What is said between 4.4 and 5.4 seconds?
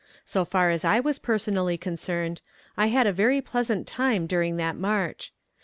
that march.